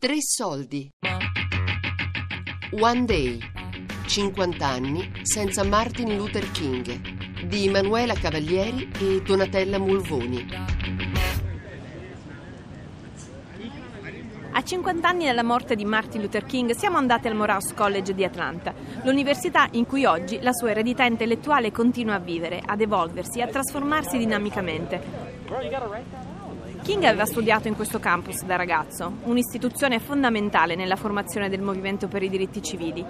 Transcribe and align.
Tre 0.00 0.22
soldi. 0.22 0.90
One 2.70 3.04
Day. 3.04 3.38
50 4.06 4.66
anni 4.66 5.12
senza 5.20 5.62
Martin 5.62 6.16
Luther 6.16 6.50
King 6.52 7.46
di 7.46 7.66
Emanuela 7.66 8.14
Cavalieri 8.14 8.90
e 8.98 9.20
Donatella 9.20 9.78
Mulvoni. 9.78 10.48
A 14.52 14.62
50 14.62 15.06
anni 15.06 15.26
dalla 15.26 15.42
morte 15.42 15.76
di 15.76 15.84
Martin 15.84 16.22
Luther 16.22 16.46
King 16.46 16.70
siamo 16.70 16.96
andati 16.96 17.28
al 17.28 17.34
Morehouse 17.34 17.74
College 17.74 18.14
di 18.14 18.24
Atlanta, 18.24 18.72
l'università 19.02 19.68
in 19.72 19.84
cui 19.84 20.06
oggi 20.06 20.40
la 20.40 20.54
sua 20.54 20.70
eredità 20.70 21.04
intellettuale 21.04 21.72
continua 21.72 22.14
a 22.14 22.20
vivere, 22.20 22.62
ad 22.64 22.80
evolversi, 22.80 23.42
a 23.42 23.48
trasformarsi 23.48 24.16
dinamicamente. 24.16 26.29
King 26.90 27.04
aveva 27.04 27.24
studiato 27.24 27.68
in 27.68 27.76
questo 27.76 28.00
campus 28.00 28.42
da 28.42 28.56
ragazzo, 28.56 29.18
un'istituzione 29.22 30.00
fondamentale 30.00 30.74
nella 30.74 30.96
formazione 30.96 31.48
del 31.48 31.62
movimento 31.62 32.08
per 32.08 32.20
i 32.20 32.28
diritti 32.28 32.60
civili. 32.60 33.04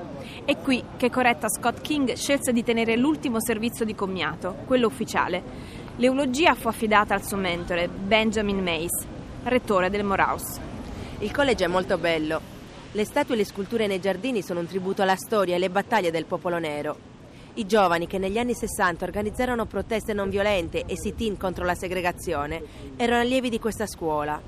È 0.44 0.54
qui 0.58 0.84
che 0.98 1.08
Coretta 1.08 1.48
Scott 1.48 1.80
King 1.80 2.12
scelse 2.12 2.52
di 2.52 2.62
tenere 2.62 2.94
l'ultimo 2.96 3.40
servizio 3.40 3.86
di 3.86 3.94
commiato, 3.94 4.54
quello 4.66 4.86
ufficiale. 4.86 5.42
L'eulogia 5.96 6.54
fu 6.54 6.68
affidata 6.68 7.14
al 7.14 7.24
suo 7.24 7.38
mentore, 7.38 7.88
Benjamin 7.88 8.62
Mays, 8.62 9.06
rettore 9.44 9.88
del 9.88 10.04
Morehouse. 10.04 10.60
Il 11.20 11.32
college 11.32 11.64
è 11.64 11.68
molto 11.68 11.96
bello. 11.96 12.38
Le 12.92 13.04
statue 13.06 13.32
e 13.32 13.38
le 13.38 13.46
sculture 13.46 13.86
nei 13.86 13.98
giardini 13.98 14.42
sono 14.42 14.60
un 14.60 14.66
tributo 14.66 15.00
alla 15.00 15.16
storia 15.16 15.54
e 15.54 15.56
alle 15.56 15.70
battaglie 15.70 16.10
del 16.10 16.26
popolo 16.26 16.58
nero. 16.58 17.09
I 17.54 17.66
giovani 17.66 18.06
che 18.06 18.18
negli 18.18 18.38
anni 18.38 18.54
60 18.54 19.04
organizzarono 19.04 19.66
proteste 19.66 20.12
non 20.12 20.30
violente 20.30 20.84
e 20.86 20.96
sit-in 20.96 21.36
contro 21.36 21.64
la 21.64 21.74
segregazione 21.74 22.62
erano 22.96 23.23
allievi 23.23 23.51
di 23.51 23.59
questa 23.59 23.87
scuola. 23.87 24.40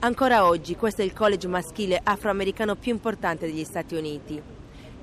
Ancora 0.00 0.46
oggi 0.46 0.76
questo 0.76 1.00
è 1.00 1.04
il 1.04 1.14
college 1.14 1.48
maschile 1.48 1.98
afroamericano 2.02 2.76
più 2.76 2.92
importante 2.92 3.46
degli 3.46 3.64
Stati 3.64 3.94
Uniti. 3.94 4.40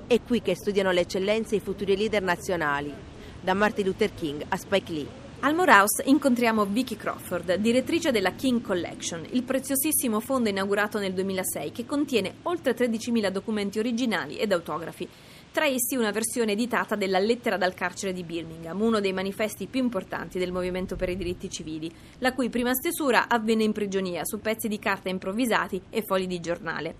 È 0.06 0.20
qui 0.22 0.42
che 0.42 0.54
studiano 0.54 0.92
le 0.92 1.00
eccellenze 1.00 1.56
i 1.56 1.60
futuri 1.60 1.96
leader 1.96 2.22
nazionali, 2.22 2.94
da 3.40 3.52
Martin 3.52 3.86
Luther 3.86 4.14
King 4.14 4.44
a 4.48 4.56
Spike 4.56 4.92
Lee. 4.92 5.20
Al 5.40 5.56
Morehouse 5.56 6.04
incontriamo 6.06 6.66
Vicky 6.66 6.94
Crawford, 6.94 7.56
direttrice 7.56 8.12
della 8.12 8.30
King 8.34 8.60
Collection, 8.60 9.26
il 9.30 9.42
preziosissimo 9.42 10.20
fondo 10.20 10.48
inaugurato 10.48 11.00
nel 11.00 11.14
2006 11.14 11.72
che 11.72 11.84
contiene 11.84 12.34
oltre 12.42 12.76
13.000 12.76 13.28
documenti 13.28 13.80
originali 13.80 14.36
ed 14.36 14.52
autografi. 14.52 15.08
Tra 15.52 15.66
essi 15.66 15.96
una 15.96 16.12
versione 16.12 16.52
editata 16.52 16.96
della 16.96 17.18
Lettera 17.18 17.58
dal 17.58 17.74
carcere 17.74 18.14
di 18.14 18.24
Birmingham, 18.24 18.80
uno 18.80 19.00
dei 19.00 19.12
manifesti 19.12 19.66
più 19.66 19.82
importanti 19.82 20.38
del 20.38 20.50
movimento 20.50 20.96
per 20.96 21.10
i 21.10 21.16
diritti 21.16 21.50
civili, 21.50 21.92
la 22.20 22.32
cui 22.32 22.48
prima 22.48 22.72
stesura 22.72 23.28
avvenne 23.28 23.62
in 23.62 23.72
prigionia 23.72 24.24
su 24.24 24.40
pezzi 24.40 24.66
di 24.66 24.78
carta 24.78 25.10
improvvisati 25.10 25.78
e 25.90 26.00
fogli 26.00 26.26
di 26.26 26.40
giornale. 26.40 26.94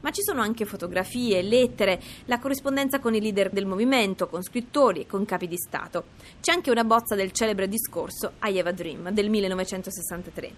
Ma 0.00 0.10
ci 0.10 0.22
sono 0.22 0.40
anche 0.40 0.64
fotografie, 0.64 1.42
lettere, 1.42 2.00
la 2.24 2.38
corrispondenza 2.38 2.98
con 2.98 3.14
i 3.14 3.20
leader 3.20 3.50
del 3.50 3.66
movimento, 3.66 4.26
con 4.26 4.42
scrittori 4.42 5.02
e 5.02 5.06
con 5.06 5.26
capi 5.26 5.46
di 5.46 5.58
Stato. 5.58 6.04
C'è 6.40 6.52
anche 6.52 6.70
una 6.70 6.84
bozza 6.84 7.14
del 7.14 7.32
celebre 7.32 7.68
discorso 7.68 8.36
I 8.42 8.58
Have 8.58 8.70
a 8.70 8.72
Dream 8.72 9.10
del 9.10 9.28
1963. 9.28 10.52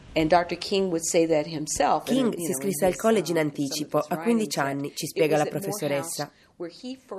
King 2.04 2.32
si 2.36 2.50
iscrisse 2.52 2.86
al 2.86 2.94
college 2.94 3.32
in 3.32 3.38
anticipo, 3.38 3.98
a 3.98 4.18
15 4.18 4.58
anni, 4.60 4.92
ci 4.94 5.08
spiega 5.08 5.36
la 5.36 5.46
professoressa. 5.46 6.30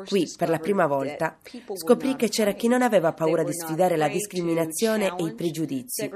Qui, 0.06 0.31
per 0.38 0.50
la 0.50 0.59
prima 0.59 0.86
volta, 0.86 1.38
scoprì 1.73 2.16
che 2.16 2.30
c'era 2.30 2.52
chi 2.52 2.67
non 2.67 2.84
aveva 2.84 3.11
paura 3.14 3.44
di 3.44 3.53
sfidare 3.53 3.97
la 3.97 4.08
discriminazione 4.08 5.16
e 5.17 5.23
i 5.23 5.34
pregiudizi. 5.34 6.09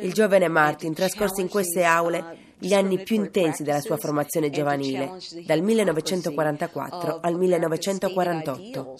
Il 0.00 0.12
giovane 0.12 0.48
Martin 0.48 0.92
trascorse 0.92 1.40
in 1.40 1.48
queste 1.48 1.84
aule 1.84 2.52
gli 2.64 2.72
anni 2.72 3.02
più 3.02 3.16
intensi 3.16 3.62
della 3.62 3.80
sua 3.80 3.96
formazione 3.96 4.50
giovanile, 4.50 5.18
dal 5.44 5.60
1944 5.60 7.18
al 7.20 7.36
1948. 7.36 8.96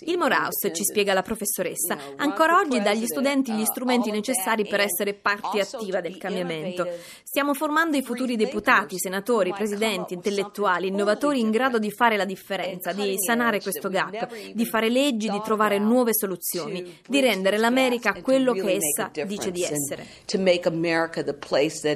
Il 0.00 0.18
Morehouse, 0.18 0.72
ci 0.72 0.84
spiega 0.84 1.14
la 1.14 1.22
professoressa, 1.22 1.96
ancora 2.16 2.58
oggi 2.58 2.80
dà 2.80 2.90
agli 2.90 3.06
studenti 3.06 3.52
gli 3.52 3.64
strumenti 3.64 4.10
necessari 4.10 4.66
per 4.66 4.80
essere 4.80 5.14
parte 5.14 5.60
attiva 5.60 6.00
del 6.00 6.18
cambiamento. 6.18 6.86
Stiamo 7.22 7.54
formando 7.54 7.96
i 7.96 8.02
futuri 8.02 8.36
deputati, 8.36 8.98
senatori, 8.98 9.52
presidenti, 9.52 10.14
intellettuali, 10.14 10.88
innovatori 10.88 11.40
in 11.40 11.50
grado 11.50 11.78
di 11.78 11.90
fare 11.90 12.16
la 12.16 12.24
differenza, 12.24 12.92
di 12.92 13.14
sanare 13.18 13.60
questo 13.60 13.88
gap, 13.88 14.28
di 14.52 14.66
fare 14.66 14.88
leggi, 14.90 15.28
di 15.28 15.40
trovare 15.42 15.78
nuove 15.78 16.12
soluzioni, 16.12 16.98
di 17.06 17.20
rendere 17.20 17.56
l'America 17.56 18.20
quello 18.20 18.52
che 18.52 18.78
essa 18.80 19.10
dice 19.24 19.50
di 19.50 19.62
essere. 19.62 20.06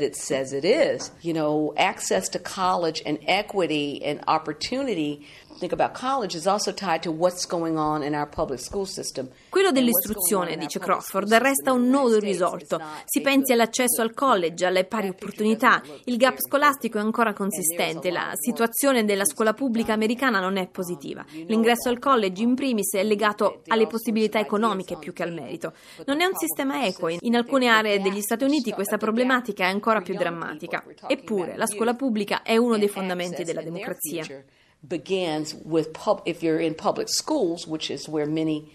It 0.06 0.16
says 0.16 0.52
it 0.52 0.64
is. 0.64 1.10
You 1.20 1.34
know, 1.34 1.74
access 1.76 2.30
to 2.30 2.38
college 2.38 3.02
and 3.04 3.18
equity 3.26 4.02
and 4.04 4.22
opportunity 4.26 5.26
think 5.58 5.72
about 5.72 5.98
college 5.98 6.36
is 6.36 6.46
also 6.46 6.72
tied 6.72 7.02
to 7.02 7.10
what's 7.10 7.46
going 7.46 7.76
on 7.76 8.02
in 8.02 8.14
our 8.14 8.28
public 8.28 8.60
school 8.60 8.86
system. 8.86 9.28
Quello 9.48 9.70
dell'istruzione, 9.72 10.56
dice 10.56 10.78
Crawford, 10.78 11.32
resta 11.34 11.72
un 11.72 11.88
nodo 11.88 12.16
irrisolto. 12.16 12.80
Si 13.04 13.20
pensi 13.20 13.52
all'accesso 13.52 14.02
al 14.02 14.14
college, 14.14 14.64
alle 14.66 14.84
pari 14.84 15.08
opportunità. 15.08 15.82
Il 16.04 16.16
gap 16.16 16.36
scolastico 16.38 16.98
è 16.98 17.00
ancora 17.00 17.32
consistente. 17.32 18.10
La 18.10 18.30
situazione 18.34 19.04
della 19.04 19.24
scuola 19.24 19.54
pubblica 19.54 19.92
americana 19.92 20.40
non 20.40 20.56
è 20.56 20.66
positiva. 20.68 21.24
L'ingresso 21.46 21.88
al 21.88 21.98
college, 21.98 22.42
in 22.42 22.54
primis, 22.54 22.94
è 22.94 23.02
legato 23.02 23.62
alle 23.66 23.86
possibilità 23.86 24.38
economiche 24.38 24.96
più 24.98 25.12
che 25.12 25.22
al 25.22 25.32
merito. 25.32 25.72
Non 26.06 26.20
è 26.20 26.24
un 26.24 26.36
sistema 26.36 26.84
equo. 26.84 27.08
In 27.08 27.36
alcune 27.36 27.68
aree 27.68 28.00
degli 28.00 28.20
Stati 28.20 28.44
Uniti 28.44 28.72
questa 28.72 28.96
problematica 28.96 29.64
è 29.64 29.68
ancora 29.68 30.00
più 30.00 30.14
drammatica. 30.14 30.84
Eppure, 31.06 31.56
la 31.56 31.66
scuola 31.66 31.94
pubblica 31.94 32.42
è 32.42 32.56
uno 32.56 32.76
dei 32.78 32.88
fondamenti 32.88 33.42
della 33.42 33.62
democrazia. 33.62 34.24
Begins 34.88 35.54
with 35.54 35.92
pub 35.92 36.22
if 36.24 36.42
you're 36.42 36.60
in 36.60 36.74
public 36.74 37.08
schools, 37.08 37.66
which 37.66 37.90
is 37.90 38.08
where 38.08 38.26
many 38.26 38.70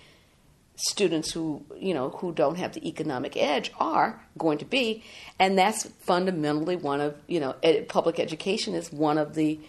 students 0.76 1.32
who 1.32 1.64
you 1.78 1.94
know 1.94 2.10
who 2.10 2.32
don't 2.32 2.58
have 2.58 2.74
the 2.74 2.88
economic 2.88 3.38
edge 3.38 3.72
are 3.80 4.20
going 4.38 4.58
to 4.58 4.66
be 4.66 5.04
and 5.38 5.56
that's 5.58 5.86
fundamentally 6.00 6.76
one 6.76 7.00
of 7.00 7.14
you 7.28 7.40
know 7.40 7.54
ed- 7.62 7.88
public 7.88 8.20
education 8.20 8.74
is 8.74 8.92
one 8.92 9.20
of 9.20 9.36
the 9.36 9.60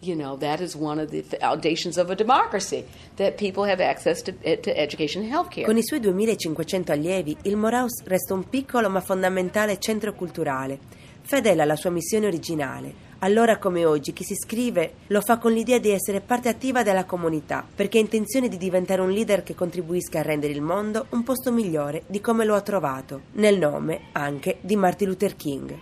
you 0.00 0.14
know 0.14 0.36
that 0.36 0.60
is 0.60 0.76
one 0.76 1.00
of 1.00 1.10
the 1.10 1.22
foundations 1.22 1.96
of 1.96 2.10
a 2.10 2.14
democracy 2.14 2.84
that 3.16 3.36
people 3.38 3.64
have 3.64 3.80
access 3.80 4.22
to, 4.22 4.32
eh, 4.42 4.56
to 4.56 4.76
education 4.76 5.22
and 5.22 5.32
healthcare. 5.32 5.64
Con 5.64 5.76
i 5.76 5.82
suoi 5.82 6.00
2500 6.00 6.92
allievi, 6.92 7.36
il 7.42 7.56
Morehouse 7.56 8.02
resta 8.06 8.34
un 8.34 8.48
piccolo 8.48 8.88
ma 8.88 9.00
fondamentale 9.00 9.78
centro 9.78 10.12
culturale, 10.12 10.78
fedele 11.22 11.62
alla 11.62 11.76
sua 11.76 11.90
missione 11.90 12.26
originale 12.26 13.10
allora 13.22 13.58
come 13.58 13.84
oggi 13.84 14.12
chi 14.12 14.24
si 14.24 14.32
iscrive 14.32 14.94
lo 15.08 15.20
fa 15.20 15.38
con 15.38 15.52
l'idea 15.52 15.78
di 15.78 15.90
essere 15.90 16.20
parte 16.20 16.48
attiva 16.48 16.82
della 16.82 17.04
comunità, 17.04 17.64
perché 17.74 17.98
ha 17.98 18.00
intenzione 18.00 18.48
di 18.48 18.56
diventare 18.56 19.00
un 19.00 19.10
leader 19.10 19.42
che 19.42 19.54
contribuisca 19.54 20.18
a 20.18 20.22
rendere 20.22 20.52
il 20.52 20.60
mondo 20.60 21.06
un 21.10 21.22
posto 21.22 21.52
migliore 21.52 22.02
di 22.08 22.20
come 22.20 22.44
lo 22.44 22.54
ha 22.54 22.60
trovato, 22.60 23.22
nel 23.32 23.58
nome 23.58 24.08
anche 24.12 24.58
di 24.60 24.76
Martin 24.76 25.08
Luther 25.08 25.36
King. 25.36 25.78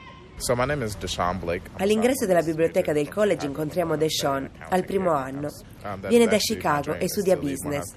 All'ingresso 1.77 2.25
della 2.25 2.43
biblioteca 2.43 2.93
del 2.93 3.11
college 3.11 3.47
incontriamo 3.47 3.97
Deshaun, 3.97 4.49
al 4.71 4.85
primo 4.85 5.13
anno. 5.13 5.49
Viene 6.09 6.27
da 6.27 6.39
Chicago 6.39 6.95
e 6.95 7.09
studia 7.09 7.37
business. 7.37 7.95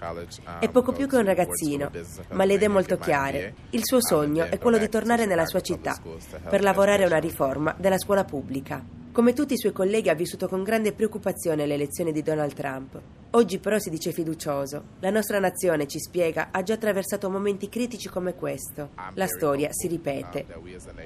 È 0.59 0.69
poco 0.69 0.91
più 0.91 1.07
che 1.07 1.15
un 1.15 1.23
ragazzino, 1.23 1.89
ma 2.31 2.43
le 2.43 2.53
idee 2.53 2.67
molto 2.67 2.97
chiare. 2.97 3.55
Il 3.69 3.81
suo 3.83 4.01
sogno 4.01 4.45
è 4.45 4.57
quello 4.57 4.77
di 4.77 4.89
tornare 4.89 5.25
nella 5.25 5.45
sua 5.45 5.61
città 5.61 5.97
per 6.49 6.61
lavorare 6.61 7.03
a 7.03 7.07
una 7.07 7.17
riforma 7.17 7.73
della 7.77 7.97
scuola 7.97 8.25
pubblica. 8.25 9.02
Come 9.13 9.33
tutti 9.33 9.53
i 9.53 9.59
suoi 9.59 9.73
colleghi 9.73 10.09
ha 10.09 10.15
vissuto 10.15 10.47
con 10.47 10.63
grande 10.63 10.91
preoccupazione 10.91 11.67
le 11.67 11.75
elezioni 11.75 12.11
di 12.11 12.23
Donald 12.23 12.55
Trump. 12.55 12.99
Oggi 13.29 13.59
però 13.59 13.77
si 13.77 13.91
dice 13.91 14.11
fiducioso. 14.11 14.85
La 15.01 15.11
nostra 15.11 15.37
nazione, 15.37 15.85
ci 15.85 15.99
spiega, 15.99 16.47
ha 16.49 16.63
già 16.63 16.73
attraversato 16.73 17.29
momenti 17.29 17.69
critici 17.69 18.09
come 18.09 18.33
questo. 18.33 18.89
La 19.13 19.27
storia 19.27 19.69
si 19.71 19.87
ripete. 19.87 20.47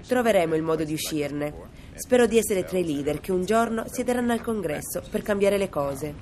Troveremo 0.07 0.55
il 0.55 0.63
modo 0.63 0.85
di 0.85 0.93
uscirne. 0.93 1.53
Spero 1.95 2.27
di 2.27 2.37
essere 2.37 2.63
tra 2.63 2.77
i 2.77 2.85
leader 2.85 3.19
che 3.19 3.33
un 3.33 3.43
giorno 3.43 3.83
siederanno 3.91 4.31
al 4.31 4.41
congresso 4.41 5.03
per 5.11 5.21
cambiare 5.21 5.57
le 5.57 5.67
cose. 5.67 6.13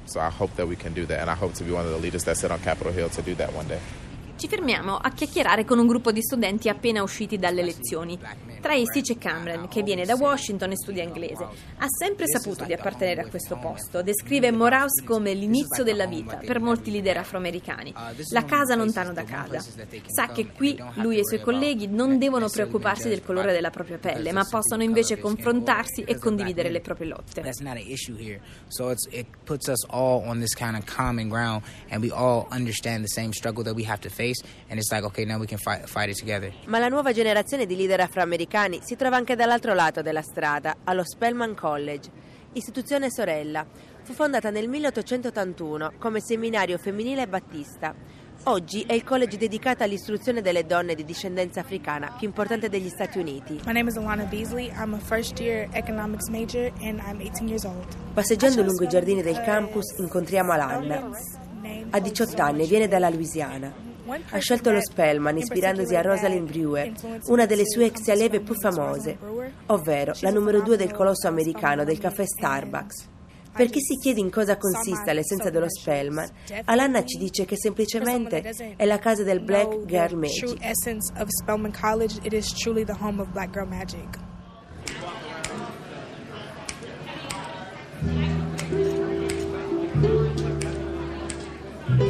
Day. 3.68 3.80
Ci 4.38 4.48
fermiamo 4.48 4.98
a 4.98 5.12
chiacchierare 5.12 5.64
con 5.66 5.78
un 5.78 5.86
gruppo 5.86 6.12
di 6.12 6.24
studenti 6.24 6.68
appena 6.68 7.04
usciti 7.04 7.38
dalle 7.38 7.64
lezioni. 7.64 8.20
Tra 8.66 8.74
essi 8.74 9.02
c'è 9.02 9.20
Cameron, 9.20 9.68
che 9.68 9.84
viene 9.84 10.06
da 10.06 10.16
Washington 10.16 10.72
e 10.72 10.76
studia 10.76 11.04
inglese. 11.04 11.44
Ha 11.78 11.86
sempre 11.88 12.26
saputo 12.28 12.66
di 12.66 12.74
appartenere 12.74 13.22
a 13.22 13.28
questo 13.28 13.58
posto. 13.58 14.02
Descrive 14.02 14.50
Morehouse 14.52 15.04
come 15.04 15.36
l'inizio 15.36 15.84
della 15.84 16.08
vita 16.08 16.38
per 16.38 16.60
molti 16.60 16.90
leader 16.90 17.18
afroamericani. 17.18 17.94
La 18.32 18.44
casa 18.44 18.74
lontano 18.74 19.14
da 19.14 19.24
casa. 19.24 19.64
Sa 20.08 20.30
che 20.30 20.48
qui 20.48 20.82
lui 20.96 21.18
e 21.18 21.20
i 21.20 21.26
suoi 21.26 21.42
colleghi 21.42 21.86
non 21.86 22.18
devono 22.18 22.50
preoccuparsi 22.50 23.08
del 23.08 23.24
colore 23.24 23.54
della 23.54 23.70
propria 23.70 24.00
pelle, 24.00 24.32
ma 24.32 24.44
possono 24.50 24.82
invece 24.82 25.20
confrontarsi 25.20 26.02
e 26.02 26.18
condividere 26.18 26.72
le 26.72 26.82
proprie 26.82 27.10
lotte. 27.10 27.42
That's 27.42 27.60
not 27.60 27.76
an 27.76 27.86
issue 27.86 28.16
here. 28.18 28.42
So 28.70 28.90
it 29.12 29.28
puts 29.44 29.68
us 29.68 29.86
all 29.90 30.28
on 30.28 30.40
this 30.40 30.56
kind 30.56 30.76
of 30.76 30.86
common 30.92 31.30
ground 31.30 31.62
and 31.92 32.02
we 32.02 32.10
all 32.12 32.48
understand 32.50 33.04
the 33.04 33.10
same 33.10 33.32
struggle 33.32 33.64
that 33.64 33.76
we 33.76 33.86
have 33.86 34.00
to 34.00 34.10
face 34.10 34.26
face 34.26 34.44
and 34.70 34.80
it's 34.80 34.92
like 34.92 35.04
okay 35.04 35.24
now 35.24 35.38
we 35.38 35.46
can 35.46 35.60
fight, 35.60 35.88
fight 35.88 36.10
it 36.10 36.18
together. 36.18 36.52
Ma 36.66 36.80
la 36.80 36.88
nuova 36.88 37.14
generazione 37.14 37.68
di 37.68 37.76
leader 37.76 38.00
afroamericani 38.00 38.54
afroamericani 38.56 38.80
si 38.82 38.96
trova 38.96 39.18
anche 39.18 39.36
dall'altro 39.36 39.74
lato 39.74 40.02
della 40.02 40.22
strada, 40.22 40.78
allo 40.86 41.04
Spelman 41.04 41.56
College, 41.56 42.10
istituzione 42.54 43.12
sorella. 43.12 43.66
Fu 44.02 44.14
fondata 44.14 44.50
nel 44.50 44.70
1881 44.70 45.94
come 46.00 46.22
seminario 46.22 46.78
femminile 46.78 47.28
battista. 47.28 47.94
Oggi 48.48 48.84
è 48.84 48.94
il 48.94 49.04
college 49.04 49.38
dedicato 49.38 49.84
all'istruzione 49.84 50.42
delle 50.42 50.66
donne 50.66 50.94
di 50.94 51.04
discendenza 51.04 51.62
africana 51.62 52.14
più 52.18 52.28
importante 52.28 52.70
degli 52.70 52.90
Stati 52.90 53.18
Uniti. 53.18 53.60
My 53.66 53.74
name 53.74 53.90
is 53.90 53.98
Alana 53.98 54.26
Beasley. 54.26 54.72
I'm 54.78 54.94
a 54.94 55.00
first 55.00 55.40
year 55.40 55.68
economics 55.72 56.28
major 56.30 56.72
and 56.82 57.00
I'm 57.00 57.20
18 57.20 57.48
years 57.48 57.64
old. 57.64 57.86
Passeggiando 58.14 58.62
lungo 58.62 58.84
i 58.84 58.88
giardini 58.88 59.22
del 59.22 59.42
campus 59.42 59.98
incontriamo 59.98 60.52
Alana. 60.52 61.10
Ha 61.90 62.00
18 62.00 62.42
anni 62.42 62.64
e 62.64 62.68
viene 62.68 62.88
dalla 62.88 63.10
Louisiana. 63.10 63.95
Ha 64.30 64.38
scelto 64.38 64.72
lo 64.72 64.82
Spellman 64.82 65.38
ispirandosi 65.38 65.96
a 65.96 66.02
Rosalind 66.02 66.48
Brewer, 66.48 66.92
una 67.26 67.46
delle 67.46 67.66
sue 67.66 67.86
ex 67.86 68.08
allieve 68.10 68.40
più 68.40 68.54
famose, 68.54 69.18
ovvero 69.68 70.14
la 70.22 70.30
numero 70.30 70.62
due 70.62 70.78
del 70.78 70.92
colosso 70.92 71.28
americano 71.28 71.84
del 71.84 71.98
caffè 71.98 72.26
Starbucks. 72.26 73.14
Per 73.56 73.70
chi 73.70 73.80
si 73.80 73.98
chiede 73.98 74.20
in 74.20 74.30
cosa 74.30 74.58
consista 74.58 75.14
l'essenza 75.14 75.50
dello 75.50 75.70
Spellman, 75.70 76.30
Alanna 76.66 77.06
ci 77.06 77.18
dice 77.18 77.46
che 77.46 77.56
semplicemente 77.58 78.42
è 78.76 78.86
la 78.86 79.00
casa 79.00 79.24
del 79.24 79.42
Black 79.42 79.86
Girl 79.86 80.16
Magic. 80.18 80.58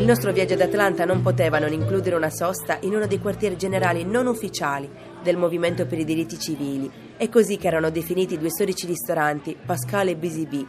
Il 0.05 0.11
nostro 0.11 0.31
viaggio 0.31 0.53
ad 0.53 0.61
Atlanta 0.61 1.03
non 1.03 1.23
poteva 1.23 1.57
non 1.57 1.73
includere 1.73 2.15
una 2.15 2.29
sosta 2.29 2.77
in 2.81 2.93
uno 2.93 3.07
dei 3.07 3.17
quartieri 3.17 3.57
generali 3.57 4.03
non 4.03 4.27
ufficiali 4.27 4.87
del 5.23 5.35
Movimento 5.35 5.87
per 5.87 5.97
i 5.97 6.05
diritti 6.05 6.37
civili. 6.37 6.91
È 7.17 7.27
così 7.27 7.57
che 7.57 7.65
erano 7.65 7.89
definiti 7.89 8.35
i 8.35 8.37
due 8.37 8.51
storici 8.51 8.85
ristoranti, 8.85 9.57
Pascal 9.65 10.09
e 10.09 10.15
Busy 10.15 10.45
Bee. 10.45 10.67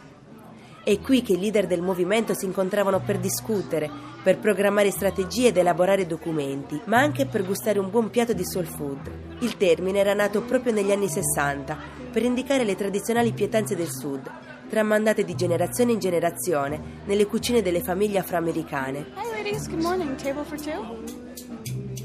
È 0.82 0.98
qui 1.00 1.20
che 1.20 1.34
i 1.34 1.38
leader 1.38 1.66
del 1.66 1.82
movimento 1.82 2.32
si 2.32 2.46
incontravano 2.46 3.02
per 3.02 3.18
discutere, 3.18 3.90
per 4.22 4.38
programmare 4.38 4.90
strategie 4.90 5.48
ed 5.48 5.58
elaborare 5.58 6.06
documenti, 6.06 6.80
ma 6.86 7.00
anche 7.00 7.26
per 7.26 7.44
gustare 7.44 7.78
un 7.78 7.90
buon 7.90 8.08
piatto 8.08 8.32
di 8.32 8.46
soul 8.46 8.64
food. 8.64 9.10
Il 9.40 9.58
termine 9.58 9.98
era 9.98 10.14
nato 10.14 10.40
proprio 10.44 10.72
negli 10.72 10.92
anni 10.92 11.10
60 11.10 11.76
per 12.10 12.22
indicare 12.22 12.64
le 12.64 12.74
tradizionali 12.74 13.34
pietanze 13.34 13.76
del 13.76 13.90
sud, 13.90 14.30
tramandate 14.68 15.24
di 15.24 15.34
generazione 15.34 15.92
in 15.92 15.98
generazione 15.98 17.02
nelle 17.04 17.26
cucine 17.26 17.62
delle 17.62 17.80
famiglie 17.80 18.18
afroamericane. 18.18 19.12
Hi 19.16 19.42
ladies, 19.42 19.68
good 19.68 19.80
morning. 19.80 20.14
Table 20.16 20.44
for 20.44 20.60
two? 20.60 21.24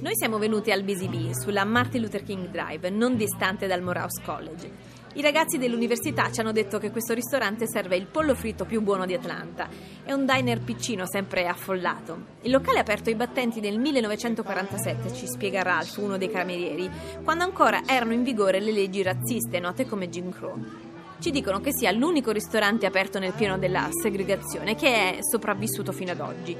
Noi 0.02 0.16
siamo 0.16 0.38
venuti 0.38 0.72
al 0.72 0.84
BZB 0.84 1.32
sulla 1.32 1.64
Martin 1.64 2.02
Luther 2.02 2.24
King 2.24 2.50
Drive, 2.50 2.90
non 2.90 3.16
distante 3.16 3.68
dal 3.68 3.82
Morehouse 3.82 4.22
College. 4.24 5.00
I 5.14 5.22
ragazzi 5.22 5.58
dell'università 5.58 6.32
ci 6.32 6.40
hanno 6.40 6.54
detto 6.54 6.80
che 6.80 6.90
questo 6.90 7.14
ristorante 7.14 7.68
serve 7.68 7.98
il 7.98 8.08
pollo 8.08 8.34
fritto 8.34 8.64
più 8.66 8.82
buono 8.82 9.06
di 9.06 9.14
Atlanta. 9.14 9.68
È 10.04 10.14
un 10.14 10.26
diner 10.26 10.62
piccino, 10.62 11.06
sempre 11.06 11.48
affollato. 11.48 12.26
Il 12.42 12.52
locale 12.52 12.78
è 12.78 12.82
aperto 12.82 13.10
ai 13.10 13.16
battenti 13.16 13.60
nel 13.60 13.78
1947, 13.78 15.14
ci 15.14 15.28
spiega 15.28 15.62
Ralph, 15.64 15.98
uno 15.98 16.18
dei 16.18 16.32
camerieri, 16.32 16.90
quando 17.24 17.44
ancora 17.44 17.82
erano 17.86 18.14
in 18.14 18.24
vigore 18.24 18.60
le 18.60 18.72
leggi 18.72 19.04
razziste 19.04 19.60
note 19.60 19.86
come 19.86 20.10
Jim 20.10 20.32
Crow 20.32 20.91
ci 21.22 21.30
dicono 21.30 21.60
che 21.60 21.72
sia 21.72 21.92
l'unico 21.92 22.32
ristorante 22.32 22.88
aperto 22.88 23.20
nel 23.20 23.34
pieno 23.34 23.60
della 23.60 23.90
segregazione 23.92 24.74
che 24.76 24.88
è 24.88 25.18
sopravvissuto 25.22 25.92
fino 25.92 26.12
ad 26.12 26.20
oggi. 26.20 26.58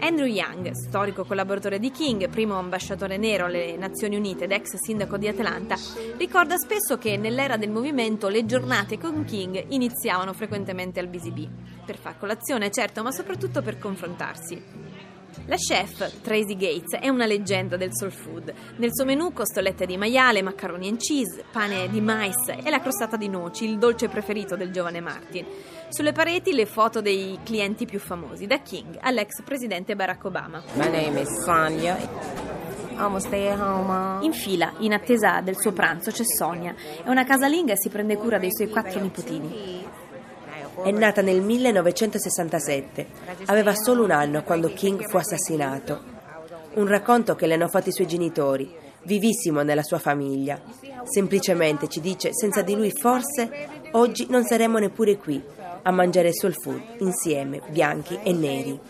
Andrew 0.00 0.26
Young, 0.26 0.72
storico 0.72 1.24
collaboratore 1.24 1.78
di 1.78 1.90
King, 1.90 2.28
primo 2.28 2.58
ambasciatore 2.58 3.16
nero 3.16 3.46
alle 3.46 3.78
Nazioni 3.78 4.16
Unite 4.16 4.44
ed 4.44 4.52
ex 4.52 4.74
sindaco 4.74 5.16
di 5.16 5.28
Atlanta, 5.28 5.76
ricorda 6.18 6.58
spesso 6.58 6.98
che 6.98 7.16
nell'era 7.16 7.56
del 7.56 7.70
movimento 7.70 8.28
le 8.28 8.44
giornate 8.44 8.98
con 8.98 9.24
King 9.24 9.64
iniziavano 9.68 10.34
frequentemente 10.34 11.00
al 11.00 11.08
BCB, 11.08 11.48
per 11.86 11.96
far 11.96 12.18
colazione 12.18 12.70
certo, 12.70 13.02
ma 13.02 13.10
soprattutto 13.10 13.62
per 13.62 13.78
confrontarsi. 13.78 14.93
La 15.46 15.56
chef 15.56 16.20
Tracy 16.22 16.56
Gates 16.56 16.98
è 17.00 17.08
una 17.08 17.26
leggenda 17.26 17.76
del 17.76 17.90
soul 17.92 18.12
food. 18.12 18.52
Nel 18.76 18.90
suo 18.92 19.04
menù 19.04 19.32
costolette 19.32 19.86
di 19.86 19.96
maiale, 19.96 20.42
maccaroni 20.42 20.88
and 20.88 20.98
cheese, 20.98 21.44
pane 21.50 21.88
di 21.88 22.00
mais 22.00 22.48
e 22.48 22.70
la 22.70 22.80
crostata 22.80 23.16
di 23.16 23.28
noci, 23.28 23.64
il 23.68 23.78
dolce 23.78 24.08
preferito 24.08 24.56
del 24.56 24.70
giovane 24.70 25.00
Martin. 25.00 25.46
Sulle 25.88 26.12
pareti 26.12 26.52
le 26.52 26.66
foto 26.66 27.00
dei 27.00 27.38
clienti 27.44 27.84
più 27.84 27.98
famosi, 27.98 28.46
da 28.46 28.58
King 28.58 28.96
all'ex 29.00 29.42
presidente 29.42 29.94
Barack 29.94 30.24
Obama. 30.24 30.62
My 30.74 30.88
name 30.88 31.20
is 31.20 31.42
Sonia. 31.42 31.96
In 34.20 34.32
fila, 34.32 34.72
in 34.78 34.92
attesa 34.92 35.40
del 35.40 35.58
suo 35.58 35.72
pranzo, 35.72 36.10
c'è 36.10 36.24
Sonia. 36.24 36.74
È 37.02 37.08
una 37.08 37.24
casalinga 37.24 37.72
e 37.72 37.76
si 37.76 37.88
prende 37.88 38.16
cura 38.16 38.38
dei 38.38 38.52
suoi 38.52 38.68
quattro 38.68 39.00
nipotini. 39.00 40.02
È 40.84 40.90
nata 40.90 41.22
nel 41.22 41.40
1967. 41.40 43.06
Aveva 43.46 43.74
solo 43.74 44.04
un 44.04 44.10
anno 44.10 44.42
quando 44.42 44.68
King 44.68 45.08
fu 45.08 45.16
assassinato. 45.16 46.02
Un 46.74 46.86
racconto 46.86 47.34
che 47.34 47.46
le 47.46 47.54
hanno 47.54 47.68
fatto 47.68 47.88
i 47.88 47.92
suoi 47.92 48.06
genitori, 48.06 48.70
vivissimo 49.04 49.62
nella 49.62 49.82
sua 49.82 49.98
famiglia. 49.98 50.60
Semplicemente 51.04 51.88
ci 51.88 52.00
dice, 52.00 52.34
senza 52.34 52.60
di 52.60 52.76
lui 52.76 52.92
forse 52.92 53.50
oggi 53.92 54.26
non 54.28 54.44
saremmo 54.44 54.76
neppure 54.76 55.16
qui 55.16 55.42
a 55.82 55.90
mangiare 55.90 56.34
soul 56.34 56.54
food 56.54 56.82
insieme, 56.98 57.62
bianchi 57.70 58.18
e 58.22 58.32
neri. 58.34 58.80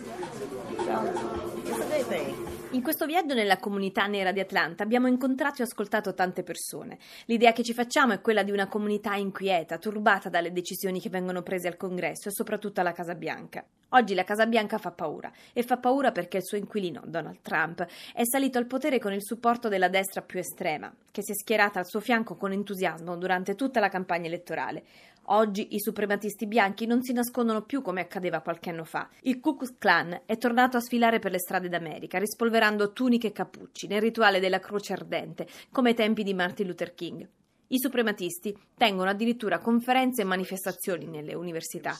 In 2.75 2.83
questo 2.83 3.07
viaggio 3.07 3.35
nella 3.35 3.59
comunità 3.59 4.05
nera 4.07 4.33
di 4.33 4.41
Atlanta 4.41 4.83
abbiamo 4.83 5.07
incontrato 5.07 5.63
e 5.63 5.65
ascoltato 5.65 6.13
tante 6.13 6.43
persone. 6.43 6.99
L'idea 7.27 7.53
che 7.53 7.63
ci 7.63 7.73
facciamo 7.73 8.15
è 8.15 8.21
quella 8.21 8.43
di 8.43 8.51
una 8.51 8.67
comunità 8.67 9.15
inquieta, 9.15 9.79
turbata 9.79 10.29
dalle 10.29 10.51
decisioni 10.51 11.01
che 11.01 11.09
vengono 11.09 11.43
prese 11.43 11.69
al 11.69 11.77
Congresso 11.77 12.29
e 12.29 12.33
soprattutto 12.33 12.81
alla 12.81 12.91
Casa 12.91 13.15
Bianca. 13.15 13.65
Oggi 13.91 14.15
la 14.15 14.25
Casa 14.25 14.47
Bianca 14.47 14.79
fa 14.79 14.91
paura 14.91 15.31
e 15.53 15.63
fa 15.63 15.77
paura 15.77 16.11
perché 16.11 16.39
il 16.39 16.45
suo 16.45 16.59
inquilino, 16.59 17.01
Donald 17.07 17.43
Trump, 17.43 17.87
è 18.13 18.25
salito 18.25 18.59
al 18.59 18.67
potere 18.67 18.99
con 18.99 19.13
il 19.13 19.23
supporto 19.23 19.69
della 19.69 19.89
destra 19.89 20.23
più 20.23 20.41
estrema, 20.41 20.93
che 21.13 21.23
si 21.23 21.31
è 21.31 21.35
schierata 21.37 21.79
al 21.79 21.87
suo 21.87 22.01
fianco 22.01 22.35
con 22.35 22.51
entusiasmo 22.51 23.17
durante 23.17 23.55
tutta 23.55 23.79
la 23.79 23.89
campagna 23.89 24.27
elettorale. 24.27 24.83
Oggi 25.29 25.75
i 25.75 25.81
suprematisti 25.81 26.47
bianchi 26.47 26.87
non 26.87 27.03
si 27.03 27.13
nascondono 27.13 27.63
più 27.63 27.81
come 27.81 28.03
accadeva 28.03 28.41
qualche 28.41 28.71
anno 28.71 28.85
fa. 28.85 29.09
Il 29.23 29.41
Ku 29.41 29.57
Klux 29.57 29.77
Klan 29.79 30.23
è 30.27 30.37
tornato 30.37 30.77
a 30.77 30.81
sfilare 30.81 31.19
per 31.19 31.31
le 31.31 31.39
strade 31.39 31.69
d'America, 31.69 32.19
rispolverando 32.19 32.93
tuniche 32.93 33.29
e 33.29 33.33
cappucci 33.33 33.87
nel 33.87 34.03
rituale 34.03 34.41
della 34.41 34.61
croce 34.61 34.93
ardente, 34.93 35.47
come 35.71 35.91
ai 35.91 35.95
tempi 35.95 36.23
di 36.23 36.35
Martin 36.35 36.67
Luther 36.67 36.95
King. 36.95 37.27
I 37.69 37.79
suprematisti 37.79 38.57
tengono 38.77 39.09
addirittura 39.09 39.59
conferenze 39.59 40.21
e 40.21 40.25
manifestazioni 40.27 41.07
nelle 41.07 41.35
università, 41.35 41.99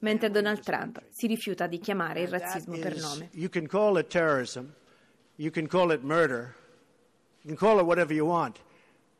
mentre 0.00 0.30
Donald 0.30 0.60
Trump 0.60 1.00
si 1.10 1.28
rifiuta 1.28 1.68
di 1.68 1.78
chiamare 1.78 2.22
il 2.22 2.28
razzismo 2.28 2.76
per 2.76 2.98
nome. 2.98 3.28
You 3.32 3.48
can 3.48 3.68
call 3.68 3.98
it 3.98 4.08
terrorism, 4.08 4.64
you 5.36 5.52
can 5.52 5.68
call 5.68 5.92
it 5.92 6.02
murder, 6.02 6.54
you 7.42 7.54
can 7.54 7.56
call 7.56 7.78
it 7.78 7.86
whatever 7.86 8.12
you 8.12 8.26
want. 8.26 8.60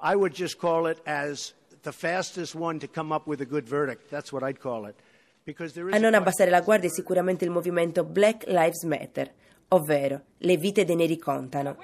I 0.00 0.16
would 0.16 0.34
just 0.34 0.58
call 0.58 0.90
it 0.90 1.00
as 1.04 1.54
the 1.84 1.92
fastest 1.92 2.54
one 2.54 2.78
to 2.80 2.88
come 2.88 3.14
up 3.14 3.26
with 3.26 3.40
a 3.40 3.46
good 3.46 3.68
verdict. 3.68 4.10
That's 4.10 4.32
what 4.32 4.42
I'd 4.42 4.58
call 4.58 4.86
it. 4.86 4.96
A 5.92 5.98
non 5.98 6.14
abbassare 6.14 6.48
la 6.48 6.62
guardia 6.62 6.88
è 6.88 6.92
sicuramente 6.92 7.44
il 7.44 7.50
movimento 7.50 8.02
Black 8.02 8.44
Lives 8.46 8.82
Matter, 8.84 9.30
ovvero 9.68 10.22
le 10.38 10.56
vite 10.56 10.86
dei 10.86 10.96
neri 10.96 11.18
contano. 11.18 11.76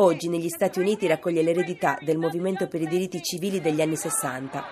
Oggi 0.00 0.28
negli 0.28 0.48
Stati 0.48 0.78
Uniti 0.78 1.08
raccoglie 1.08 1.42
l'eredità 1.42 1.98
del 2.00 2.18
movimento 2.18 2.68
per 2.68 2.80
i 2.80 2.86
diritti 2.86 3.20
civili 3.20 3.60
degli 3.60 3.80
anni 3.80 3.96
60, 3.96 4.64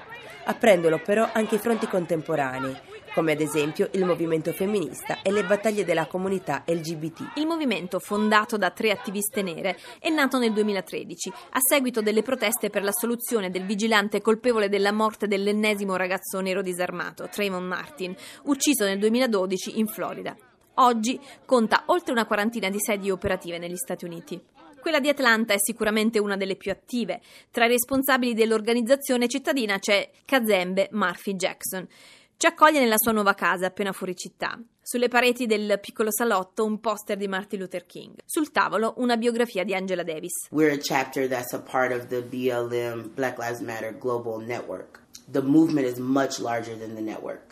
apprendolo 0.45 1.01
però 1.05 1.29
anche 1.33 1.57
i 1.57 1.59
fronti 1.59 1.89
contemporanei, 1.89 2.73
come 3.13 3.33
ad 3.33 3.41
esempio 3.41 3.89
il 3.95 4.05
movimento 4.05 4.53
femminista 4.53 5.23
e 5.23 5.33
le 5.33 5.43
battaglie 5.43 5.85
della 5.85 6.07
comunità 6.07 6.63
LGBT. 6.65 7.33
Il 7.39 7.47
movimento, 7.49 7.99
fondato 7.99 8.57
da 8.57 8.71
tre 8.71 8.93
attiviste 8.93 9.43
nere, 9.43 9.77
è 9.99 10.11
nato 10.11 10.39
nel 10.39 10.53
2013, 10.53 11.33
a 11.51 11.59
seguito 11.59 12.03
delle 12.03 12.23
proteste 12.23 12.71
per 12.71 12.85
la 12.85 12.93
soluzione 12.93 13.51
del 13.51 13.67
vigilante 13.67 14.21
colpevole 14.21 14.69
della 14.69 14.93
morte 14.93 15.27
dell'ennesimo 15.27 15.97
ragazzo 15.97 16.39
nero 16.39 16.63
disarmato, 16.63 17.27
Trayvon 17.29 17.65
Martin, 17.65 18.15
ucciso 18.45 18.85
nel 18.85 19.01
2012 19.01 19.81
in 19.81 19.89
Florida. 19.89 20.37
Oggi 20.75 21.19
conta 21.45 21.83
oltre 21.87 22.13
una 22.13 22.27
quarantina 22.27 22.71
di 22.71 22.79
sedi 22.79 23.11
operative 23.11 23.59
negli 23.59 23.77
Stati 23.77 24.05
Uniti. 24.05 24.41
Quella 24.87 25.01
di 25.01 25.09
Atlanta 25.09 25.53
è 25.53 25.59
sicuramente 25.59 26.21
una 26.21 26.37
delle 26.37 26.55
più 26.55 26.71
attive. 26.71 27.21
Tra 27.51 27.65
i 27.65 27.69
responsabili 27.71 28.35
dell'organizzazione 28.35 29.27
cittadina 29.27 29.81
c'è 29.81 30.09
Kazembe 30.25 30.91
Murphy 30.93 31.35
Jackson. 31.35 31.89
Ci 32.37 32.47
accoglie 32.47 32.79
nella 32.79 32.97
sua 32.97 33.11
nuova 33.11 33.35
casa 33.35 33.67
appena 33.67 33.91
fuori 33.91 34.15
città. 34.15 34.57
Sulle 34.81 35.09
pareti 35.09 35.47
del 35.47 35.81
piccolo 35.81 36.13
salotto 36.13 36.65
un 36.65 36.79
poster 36.79 37.17
di 37.17 37.27
Martin 37.27 37.59
Luther 37.59 37.85
King. 37.85 38.15
Sul 38.25 38.53
tavolo 38.53 38.95
una 38.99 39.17
biografia 39.17 39.65
di 39.65 39.75
Angela 39.75 40.05
Davis. 40.05 40.47
We're 40.53 40.73
a 40.73 40.81
chapter 40.81 41.27
that's 41.27 41.53
a 41.53 41.61
part 41.61 41.91
of 41.93 42.07
the 42.07 42.23
BLM 42.23 43.13
Black 43.13 43.39
Lives 43.39 43.59
Matter 43.59 43.93
Global 43.93 44.39
Network. 44.39 45.01
The 45.29 45.43
movement 45.43 45.89
is 45.89 45.99
much 45.99 46.39
larger 46.39 46.79
than 46.79 46.95
the 46.95 47.03
network. 47.03 47.46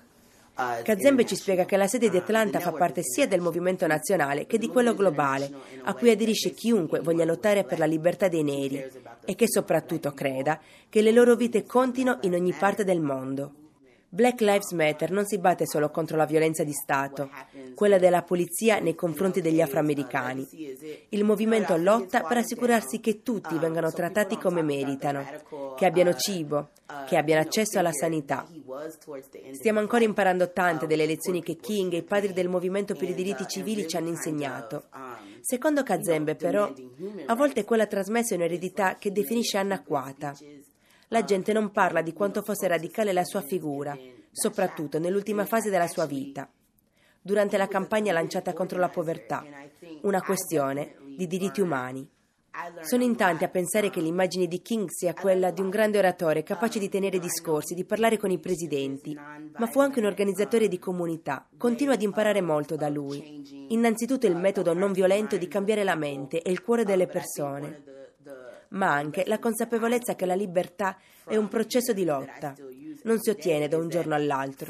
Kazembe 0.54 1.26
ci 1.26 1.34
spiega 1.34 1.64
che 1.64 1.76
la 1.76 1.88
sede 1.88 2.08
di 2.10 2.16
Atlanta 2.16 2.60
fa 2.60 2.70
parte 2.70 3.02
sia 3.02 3.26
del 3.26 3.40
movimento 3.40 3.88
nazionale 3.88 4.46
che 4.46 4.56
di 4.56 4.68
quello 4.68 4.94
globale, 4.94 5.50
a 5.82 5.94
cui 5.94 6.10
aderisce 6.10 6.52
chiunque 6.52 7.00
voglia 7.00 7.24
lottare 7.24 7.64
per 7.64 7.80
la 7.80 7.86
libertà 7.86 8.28
dei 8.28 8.44
neri 8.44 8.84
e 9.24 9.34
che 9.34 9.48
soprattutto 9.48 10.12
creda 10.12 10.60
che 10.88 11.02
le 11.02 11.10
loro 11.10 11.34
vite 11.34 11.64
contino 11.64 12.18
in 12.22 12.34
ogni 12.34 12.52
parte 12.52 12.84
del 12.84 13.00
mondo. 13.00 13.63
Black 14.14 14.42
Lives 14.42 14.70
Matter 14.70 15.10
non 15.10 15.26
si 15.26 15.38
batte 15.38 15.66
solo 15.66 15.90
contro 15.90 16.16
la 16.16 16.24
violenza 16.24 16.62
di 16.62 16.70
Stato, 16.70 17.28
quella 17.74 17.98
della 17.98 18.22
polizia 18.22 18.78
nei 18.78 18.94
confronti 18.94 19.40
degli 19.40 19.60
afroamericani. 19.60 20.46
Il 21.08 21.24
movimento 21.24 21.76
lotta 21.76 22.22
per 22.22 22.36
assicurarsi 22.36 23.00
che 23.00 23.24
tutti 23.24 23.58
vengano 23.58 23.90
trattati 23.90 24.38
come 24.38 24.62
meritano, 24.62 25.26
che 25.76 25.84
abbiano 25.84 26.14
cibo, 26.14 26.68
che 27.08 27.16
abbiano 27.16 27.40
accesso 27.40 27.80
alla 27.80 27.90
sanità. 27.90 28.46
Stiamo 29.50 29.80
ancora 29.80 30.04
imparando 30.04 30.52
tante 30.52 30.86
delle 30.86 31.06
lezioni 31.06 31.42
che 31.42 31.56
King 31.56 31.94
e 31.94 31.96
i 31.96 32.02
padri 32.04 32.32
del 32.32 32.48
movimento 32.48 32.94
per 32.94 33.08
i 33.08 33.14
diritti 33.14 33.48
civili 33.48 33.88
ci 33.88 33.96
hanno 33.96 34.10
insegnato. 34.10 34.84
Secondo 35.40 35.82
Kazembe, 35.82 36.36
però, 36.36 36.72
a 37.26 37.34
volte 37.34 37.64
quella 37.64 37.86
trasmessa 37.88 38.34
è 38.34 38.36
un'eredità 38.36 38.94
che 38.94 39.10
definisce 39.10 39.58
anacquata 39.58 40.36
la 41.08 41.24
gente 41.24 41.52
non 41.52 41.70
parla 41.70 42.02
di 42.02 42.12
quanto 42.12 42.42
fosse 42.42 42.66
radicale 42.66 43.12
la 43.12 43.24
sua 43.24 43.40
figura, 43.40 43.96
soprattutto 44.30 44.98
nell'ultima 44.98 45.44
fase 45.44 45.70
della 45.70 45.86
sua 45.86 46.06
vita, 46.06 46.48
durante 47.20 47.56
la 47.56 47.68
campagna 47.68 48.12
lanciata 48.12 48.52
contro 48.52 48.78
la 48.78 48.88
povertà, 48.88 49.44
una 50.02 50.20
questione 50.20 50.96
di 51.16 51.26
diritti 51.26 51.60
umani. 51.60 52.08
Sono 52.82 53.02
in 53.02 53.16
tanti 53.16 53.42
a 53.42 53.48
pensare 53.48 53.90
che 53.90 54.00
l'immagine 54.00 54.46
di 54.46 54.62
King 54.62 54.88
sia 54.88 55.12
quella 55.12 55.50
di 55.50 55.60
un 55.60 55.70
grande 55.70 55.98
oratore 55.98 56.44
capace 56.44 56.78
di 56.78 56.88
tenere 56.88 57.18
discorsi, 57.18 57.74
di 57.74 57.84
parlare 57.84 58.16
con 58.16 58.30
i 58.30 58.38
presidenti, 58.38 59.12
ma 59.14 59.66
fu 59.66 59.80
anche 59.80 59.98
un 59.98 60.06
organizzatore 60.06 60.68
di 60.68 60.78
comunità. 60.78 61.48
Continua 61.56 61.94
ad 61.94 62.02
imparare 62.02 62.40
molto 62.40 62.76
da 62.76 62.88
lui. 62.88 63.66
Innanzitutto 63.70 64.26
il 64.26 64.36
metodo 64.36 64.72
non 64.72 64.92
violento 64.92 65.36
di 65.36 65.48
cambiare 65.48 65.82
la 65.82 65.96
mente 65.96 66.42
e 66.42 66.50
il 66.52 66.62
cuore 66.62 66.84
delle 66.84 67.08
persone 67.08 68.03
ma 68.74 68.92
anche 68.92 69.24
la 69.26 69.38
consapevolezza 69.38 70.14
che 70.14 70.26
la 70.26 70.34
libertà 70.34 70.96
è 71.24 71.36
un 71.36 71.48
processo 71.48 71.92
di 71.92 72.04
lotta, 72.04 72.54
non 73.02 73.20
si 73.20 73.30
ottiene 73.30 73.68
da 73.68 73.76
un 73.76 73.88
giorno 73.88 74.14
all'altro. 74.14 74.66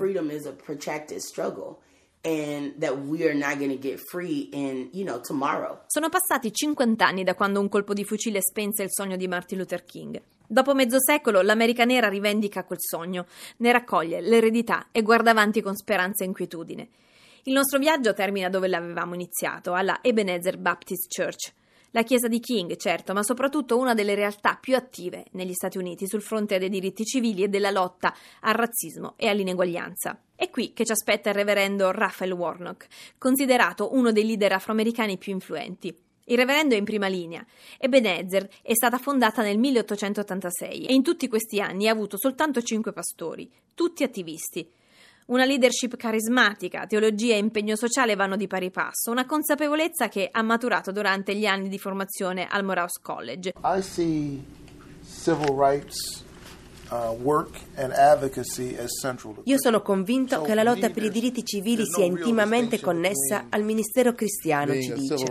Sono 5.88 6.08
passati 6.08 6.52
50 6.52 7.04
anni 7.04 7.24
da 7.24 7.34
quando 7.34 7.60
un 7.60 7.68
colpo 7.68 7.92
di 7.92 8.04
fucile 8.04 8.40
spense 8.40 8.82
il 8.82 8.90
sogno 8.90 9.16
di 9.16 9.28
Martin 9.28 9.58
Luther 9.58 9.84
King. 9.84 10.20
Dopo 10.46 10.74
mezzo 10.74 11.00
secolo 11.00 11.42
l'America 11.42 11.84
nera 11.84 12.08
rivendica 12.08 12.64
quel 12.64 12.78
sogno, 12.80 13.26
ne 13.58 13.72
raccoglie 13.72 14.20
l'eredità 14.20 14.88
e 14.92 15.02
guarda 15.02 15.30
avanti 15.30 15.60
con 15.60 15.74
speranza 15.74 16.24
e 16.24 16.26
inquietudine. 16.26 16.88
Il 17.44 17.52
nostro 17.52 17.78
viaggio 17.78 18.14
termina 18.14 18.48
dove 18.48 18.68
l'avevamo 18.68 19.14
iniziato, 19.14 19.74
alla 19.74 19.98
Ebenezer 20.00 20.56
Baptist 20.56 21.14
Church. 21.14 21.52
La 21.94 22.02
Chiesa 22.02 22.26
di 22.26 22.40
King, 22.40 22.74
certo, 22.74 23.12
ma 23.12 23.22
soprattutto 23.22 23.78
una 23.78 23.94
delle 23.94 24.16
realtà 24.16 24.58
più 24.60 24.74
attive 24.74 25.26
negli 25.34 25.52
Stati 25.52 25.78
Uniti 25.78 26.08
sul 26.08 26.22
fronte 26.22 26.58
dei 26.58 26.68
diritti 26.68 27.04
civili 27.04 27.44
e 27.44 27.48
della 27.48 27.70
lotta 27.70 28.12
al 28.40 28.54
razzismo 28.54 29.14
e 29.16 29.28
all'ineguaglianza. 29.28 30.20
È 30.34 30.50
qui 30.50 30.72
che 30.72 30.84
ci 30.84 30.90
aspetta 30.90 31.28
il 31.28 31.36
reverendo 31.36 31.92
Raphael 31.92 32.32
Warnock, 32.32 32.88
considerato 33.16 33.94
uno 33.94 34.10
dei 34.10 34.26
leader 34.26 34.54
afroamericani 34.54 35.18
più 35.18 35.32
influenti. 35.34 35.96
Il 36.24 36.36
reverendo 36.36 36.74
è 36.74 36.78
in 36.78 36.84
prima 36.84 37.06
linea. 37.06 37.46
Ebenezer 37.78 38.48
è 38.60 38.74
stata 38.74 38.98
fondata 38.98 39.42
nel 39.42 39.58
1886 39.58 40.86
e 40.86 40.94
in 40.94 41.04
tutti 41.04 41.28
questi 41.28 41.60
anni 41.60 41.86
ha 41.86 41.92
avuto 41.92 42.16
soltanto 42.18 42.60
cinque 42.60 42.92
pastori, 42.92 43.48
tutti 43.72 44.02
attivisti. 44.02 44.68
Una 45.26 45.46
leadership 45.46 45.96
carismatica, 45.96 46.84
teologia 46.86 47.32
e 47.34 47.38
impegno 47.38 47.76
sociale 47.76 48.14
vanno 48.14 48.36
di 48.36 48.46
pari 48.46 48.70
passo, 48.70 49.10
una 49.10 49.24
consapevolezza 49.24 50.08
che 50.08 50.28
ha 50.30 50.42
maturato 50.42 50.92
durante 50.92 51.34
gli 51.34 51.46
anni 51.46 51.70
di 51.70 51.78
formazione 51.78 52.46
al 52.46 52.62
Morehouse 52.62 53.00
College. 53.00 53.54
I 53.64 53.80
see 53.80 54.44
civil 55.02 55.54
rights 55.56 56.22
Io 59.44 59.58
sono 59.58 59.82
convinto 59.82 60.42
che 60.42 60.54
la 60.54 60.62
lotta 60.62 60.90
per 60.90 61.02
i 61.02 61.10
diritti 61.10 61.44
civili 61.44 61.84
sia 61.86 62.04
intimamente 62.04 62.80
connessa 62.80 63.46
al 63.48 63.64
ministero 63.64 64.14
cristiano, 64.14 64.72
ci 64.80 64.92
dice. 64.92 65.24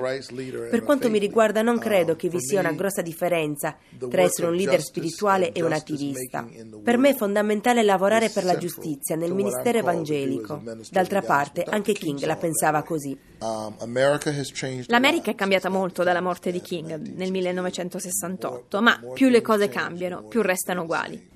Per 0.69 0.83
quanto 0.83 1.09
mi 1.09 1.19
riguarda 1.19 1.61
non 1.61 1.79
credo 1.79 2.15
che 2.15 2.27
vi 2.27 2.41
sia 2.41 2.59
una 2.59 2.73
grossa 2.73 3.01
differenza 3.01 3.77
tra 4.09 4.21
essere 4.21 4.47
un 4.47 4.55
leader 4.55 4.81
spirituale 4.81 5.51
e 5.53 5.63
un 5.63 5.71
attivista. 5.71 6.45
Per 6.83 6.97
me 6.97 7.09
è 7.09 7.15
fondamentale 7.15 7.83
lavorare 7.83 8.29
per 8.29 8.43
la 8.43 8.57
giustizia 8.57 9.15
nel 9.15 9.33
ministero 9.33 9.77
evangelico. 9.77 10.61
D'altra 10.91 11.21
parte, 11.21 11.63
anche 11.63 11.93
King 11.93 12.23
la 12.25 12.35
pensava 12.35 12.83
così. 12.83 13.17
Um, 13.39 13.75
L'America 14.87 15.31
è 15.31 15.35
cambiata 15.35 15.69
molto 15.69 16.03
dalla 16.03 16.21
morte 16.21 16.51
di 16.51 16.61
King 16.61 17.13
nel 17.15 17.31
1968, 17.31 18.81
ma 18.81 18.99
più 19.13 19.29
le 19.29 19.41
cose 19.41 19.67
cambiano, 19.69 20.23
più 20.23 20.41
restano 20.41 20.83
uguali. 20.83 21.31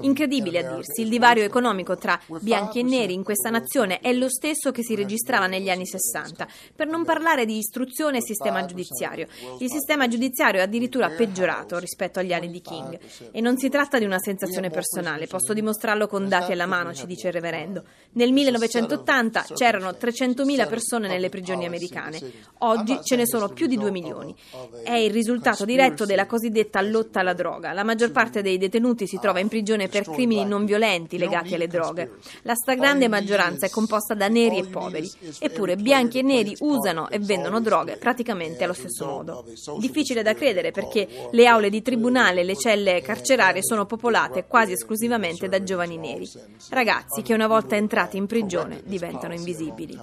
Incredibile 0.00 0.66
a 0.66 0.74
dirsi, 0.74 1.02
il 1.02 1.08
divario 1.08 1.44
economico 1.44 1.96
tra 1.96 2.18
bianchi 2.40 2.80
e 2.80 2.82
neri 2.82 3.12
in 3.12 3.22
questa 3.22 3.50
nazione 3.50 4.00
è 4.00 4.12
lo 4.12 4.28
stesso 4.28 4.72
che 4.72 4.82
si 4.82 4.94
registrava 4.94 5.46
negli 5.46 5.68
anni 5.68 5.86
60, 5.86 6.48
per 6.74 6.88
non 6.88 7.04
parlare 7.04 7.44
di 7.44 7.58
istruzione 7.58 8.18
e 8.18 8.22
sistema 8.22 8.64
giudiziario. 8.64 9.28
Il 9.58 9.70
sistema 9.70 10.08
giudiziario 10.08 10.60
è 10.60 10.64
addirittura 10.64 11.10
peggiorato 11.10 11.78
rispetto 11.78 12.18
agli 12.18 12.32
anni 12.32 12.50
di 12.50 12.60
King. 12.60 12.98
e 13.32 13.40
non 13.40 13.58
si 13.58 13.68
tratta 13.68 13.98
di 13.98 14.06
una 14.06 14.18
sensazione 14.18 14.70
personale, 14.70 15.26
posso 15.26 15.52
dimostrarlo 15.52 16.06
con 16.06 16.28
dati 16.28 16.52
alla 16.52 16.66
mano, 16.66 16.94
ci 16.94 17.06
dice 17.06 17.28
il 17.28 17.34
reverendo. 17.34 17.84
Nel 18.12 18.32
1980 18.32 19.46
c'erano 19.54 19.90
300.000 19.90 20.68
persone 20.68 21.06
nelle 21.06 21.28
prigioni 21.28 21.66
americane, 21.66 22.18
oggi 22.58 22.98
ce 23.02 23.16
ne 23.16 23.26
sono 23.26 23.50
più 23.50 23.66
di 23.66 23.76
2 23.76 23.90
milioni. 23.90 24.34
È 24.82 24.94
il 24.94 25.12
risultato 25.12 25.64
diretto 25.64 26.06
della 26.06 26.26
cosiddetta 26.26 26.80
lotta 26.80 27.20
alla 27.20 27.34
droga. 27.34 27.72
La 27.72 27.84
maggior 27.84 28.10
parte 28.10 28.40
dei 28.40 28.56
detenuti 28.56 28.69
si 29.06 29.18
trova 29.20 29.40
in 29.40 29.48
prigione 29.48 29.88
per 29.88 30.08
crimini 30.08 30.44
non 30.44 30.64
violenti 30.64 31.18
legati 31.18 31.54
alle 31.54 31.66
droghe. 31.66 32.18
La 32.42 32.54
stragrande 32.54 33.08
maggioranza 33.08 33.66
è 33.66 33.70
composta 33.70 34.14
da 34.14 34.28
neri 34.28 34.58
e 34.58 34.66
poveri, 34.66 35.10
eppure 35.38 35.76
bianchi 35.76 36.18
e 36.18 36.22
neri 36.22 36.54
usano 36.60 37.08
e 37.08 37.18
vendono 37.18 37.60
droghe 37.60 37.96
praticamente 37.96 38.64
allo 38.64 38.72
stesso 38.72 39.06
modo. 39.06 39.44
Difficile 39.78 40.22
da 40.22 40.34
credere 40.34 40.70
perché 40.70 41.28
le 41.30 41.46
aule 41.46 41.70
di 41.70 41.82
tribunale 41.82 42.40
e 42.40 42.44
le 42.44 42.56
celle 42.56 43.00
carcerarie 43.00 43.62
sono 43.62 43.86
popolate 43.86 44.44
quasi 44.46 44.72
esclusivamente 44.72 45.48
da 45.48 45.62
giovani 45.62 45.96
neri, 45.96 46.28
ragazzi 46.70 47.22
che 47.22 47.34
una 47.34 47.46
volta 47.46 47.76
entrati 47.76 48.16
in 48.16 48.26
prigione 48.26 48.82
diventano 48.84 49.34
invisibili. 49.34 49.98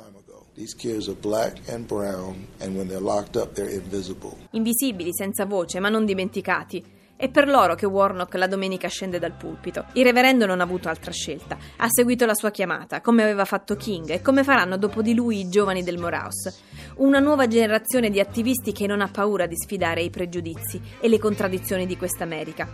Invisibili, 4.52 5.14
senza 5.14 5.46
voce, 5.46 5.80
ma 5.80 5.90
non 5.90 6.04
dimenticati. 6.04 6.97
È 7.20 7.30
per 7.30 7.48
loro 7.48 7.74
che 7.74 7.88
Warnock 7.88 8.36
la 8.36 8.46
domenica 8.46 8.88
scende 8.90 9.18
dal 9.18 9.32
pulpito. 9.32 9.86
Il 9.94 10.04
reverendo 10.04 10.46
non 10.46 10.60
ha 10.60 10.64
avuto 10.64 10.88
altra 10.88 11.12
scelta. 11.12 11.58
Ha 11.78 11.88
seguito 11.90 12.28
la 12.28 12.36
sua 12.36 12.52
chiamata, 12.52 13.02
come 13.02 13.24
aveva 13.24 13.44
fatto 13.44 13.76
King 13.76 14.12
e 14.12 14.22
come 14.22 14.44
faranno 14.44 14.78
dopo 14.78 15.02
di 15.02 15.16
lui 15.16 15.40
i 15.40 15.50
giovani 15.50 15.82
del 15.82 15.98
Morehouse. 15.98 16.54
Una 16.98 17.18
nuova 17.18 17.48
generazione 17.48 18.12
di 18.12 18.20
attivisti 18.20 18.72
che 18.72 18.86
non 18.86 19.02
ha 19.02 19.08
paura 19.08 19.48
di 19.48 19.56
sfidare 19.58 20.04
i 20.04 20.12
pregiudizi 20.12 20.80
e 21.00 21.10
le 21.10 21.18
contraddizioni 21.18 21.88
di 21.88 21.98
questa 21.98 22.24
America. 22.24 22.70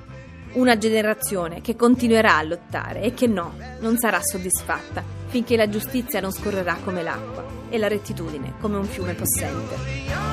Una 0.56 0.78
generazione 0.78 1.62
che 1.62 1.78
continuerà 1.78 2.36
a 2.36 2.44
lottare 2.44 3.02
e 3.02 3.14
che 3.14 3.28
no, 3.28 3.56
non 3.80 3.98
sarà 3.98 4.20
soddisfatta 4.22 5.22
finché 5.28 5.56
la 5.56 5.70
giustizia 5.70 6.20
non 6.20 6.34
scorrerà 6.34 6.78
come 6.84 7.02
l'acqua 7.02 7.46
e 7.70 7.78
la 7.78 7.88
rettitudine 7.88 8.56
come 8.60 8.76
un 8.76 8.86
fiume 8.86 9.14
possente. 9.14 10.33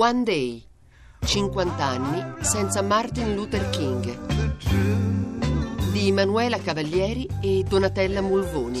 One 0.00 0.22
Day, 0.22 0.64
50 1.26 1.84
anni 1.84 2.24
senza 2.40 2.80
Martin 2.80 3.34
Luther 3.34 3.68
King, 3.68 4.18
di 5.92 6.08
Emanuela 6.08 6.58
Cavalieri 6.58 7.28
e 7.42 7.62
Donatella 7.68 8.22
Mulvoni. 8.22 8.80